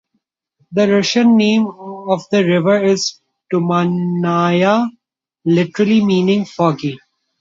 [0.71, 3.19] The Russian name of the river is
[3.53, 4.89] "Tumannaya",
[5.45, 6.97] literally meaning "foggy".